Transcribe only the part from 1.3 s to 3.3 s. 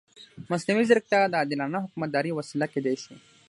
عادلانه حکومتدارۍ وسیله کېدای شي.